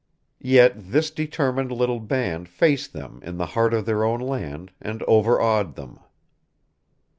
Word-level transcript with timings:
Yet 0.43 0.73
this 0.91 1.11
determined 1.11 1.71
little 1.71 1.99
band 1.99 2.49
faced 2.49 2.91
them 2.91 3.19
in 3.21 3.37
the 3.37 3.45
heart 3.45 3.71
of 3.71 3.85
their 3.85 4.03
own 4.03 4.19
land, 4.19 4.71
and 4.81 5.03
overawed 5.03 5.75
them. 5.75 5.99